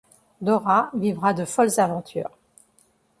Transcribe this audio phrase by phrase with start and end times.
[0.47, 2.33] Dora vivra de folles aventures.